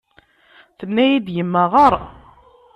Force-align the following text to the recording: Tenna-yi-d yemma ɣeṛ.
Tenna-yi-d 0.77 1.27
yemma 1.35 1.63
ɣeṛ. 1.71 1.93